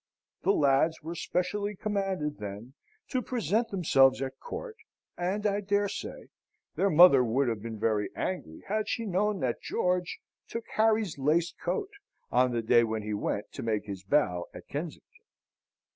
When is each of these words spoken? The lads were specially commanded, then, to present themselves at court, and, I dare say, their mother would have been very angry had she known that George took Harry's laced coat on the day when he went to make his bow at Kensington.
The 0.41 0.51
lads 0.53 1.03
were 1.03 1.13
specially 1.13 1.75
commanded, 1.75 2.39
then, 2.39 2.73
to 3.09 3.21
present 3.21 3.69
themselves 3.69 4.19
at 4.19 4.39
court, 4.39 4.75
and, 5.15 5.45
I 5.45 5.61
dare 5.61 5.87
say, 5.87 6.29
their 6.75 6.89
mother 6.89 7.23
would 7.23 7.47
have 7.47 7.61
been 7.61 7.79
very 7.79 8.09
angry 8.15 8.63
had 8.67 8.89
she 8.89 9.05
known 9.05 9.41
that 9.41 9.61
George 9.61 10.19
took 10.47 10.65
Harry's 10.73 11.19
laced 11.19 11.59
coat 11.59 11.91
on 12.31 12.51
the 12.51 12.63
day 12.63 12.83
when 12.83 13.03
he 13.03 13.13
went 13.13 13.51
to 13.51 13.61
make 13.61 13.85
his 13.85 14.03
bow 14.03 14.47
at 14.55 14.67
Kensington. 14.67 15.07